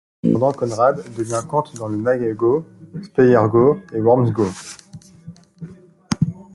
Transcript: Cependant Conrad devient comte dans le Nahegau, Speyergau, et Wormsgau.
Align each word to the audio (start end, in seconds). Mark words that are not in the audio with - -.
Cependant 0.23 0.51
Conrad 0.51 1.03
devient 1.15 1.43
comte 1.47 1.75
dans 1.75 1.87
le 1.87 1.95
Nahegau, 1.97 2.65
Speyergau, 3.03 3.77
et 3.93 4.01
Wormsgau. 4.01 4.49